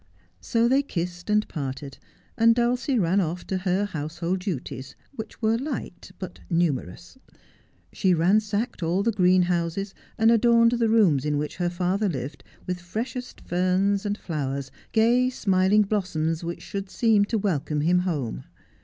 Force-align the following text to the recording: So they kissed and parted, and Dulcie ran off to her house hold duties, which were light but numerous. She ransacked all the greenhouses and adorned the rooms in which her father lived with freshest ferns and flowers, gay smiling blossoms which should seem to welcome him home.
So 0.39 0.67
they 0.67 0.81
kissed 0.81 1.29
and 1.29 1.47
parted, 1.47 1.99
and 2.35 2.55
Dulcie 2.55 2.97
ran 2.97 3.21
off 3.21 3.45
to 3.45 3.59
her 3.59 3.85
house 3.85 4.17
hold 4.17 4.39
duties, 4.39 4.95
which 5.11 5.43
were 5.43 5.59
light 5.59 6.11
but 6.17 6.39
numerous. 6.49 7.19
She 7.93 8.15
ransacked 8.15 8.81
all 8.81 9.03
the 9.03 9.11
greenhouses 9.11 9.93
and 10.17 10.31
adorned 10.31 10.71
the 10.71 10.89
rooms 10.89 11.23
in 11.23 11.37
which 11.37 11.57
her 11.57 11.69
father 11.69 12.09
lived 12.09 12.43
with 12.65 12.81
freshest 12.81 13.41
ferns 13.41 14.03
and 14.03 14.17
flowers, 14.17 14.71
gay 14.91 15.29
smiling 15.29 15.83
blossoms 15.83 16.43
which 16.43 16.63
should 16.63 16.89
seem 16.89 17.23
to 17.25 17.37
welcome 17.37 17.81
him 17.81 17.99
home. 17.99 18.45